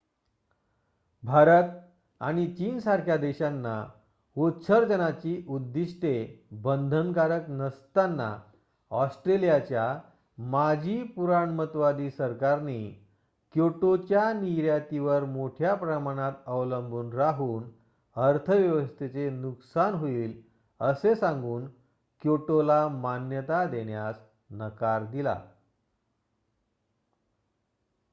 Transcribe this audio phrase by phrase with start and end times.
[1.23, 1.63] भारत
[2.21, 3.83] आणि चीनसारख्या देशांना
[4.35, 6.27] उत्सर्जनाची उद्दिष्ट्ये
[6.51, 8.35] बंधनकारक नसताना
[8.91, 9.85] ऑस्ट्रेलियाच्या
[10.37, 12.79] माजी पुराणमतवादी सरकारने
[13.53, 17.69] क्योटोच्या निर्यातीवर मोठ्या प्रमाणात अवलंबून राहून
[18.15, 20.41] अर्थव्यवस्थेचे नुकसान होईल
[20.79, 21.67] असे सांगून
[22.21, 24.15] क्योटोला मान्यता देण्यास
[24.51, 25.41] नकार दिला